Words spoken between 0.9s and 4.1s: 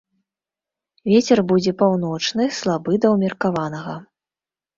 Вецер будзе паўночны, слабы да ўмеркаванага.